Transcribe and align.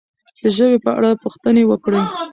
د 0.41 0.45
ژبې 0.55 0.77
په 0.85 0.91
اړه 0.97 1.09
پوښتنې 1.23 1.63
وکړئ. 1.67 2.01